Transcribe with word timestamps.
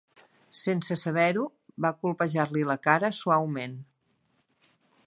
Sense 0.61 0.95
saber-ho, 1.01 1.45
va 1.87 1.93
colpejar-li 2.07 2.65
la 2.71 2.79
cara 2.89 3.13
suaument. 3.23 3.79